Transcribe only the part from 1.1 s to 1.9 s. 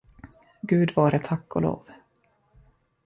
tack och lov!